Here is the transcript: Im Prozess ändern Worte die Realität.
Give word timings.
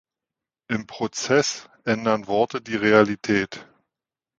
Im 0.67 0.87
Prozess 0.87 1.69
ändern 1.85 2.25
Worte 2.25 2.59
die 2.59 2.75
Realität. 2.75 3.69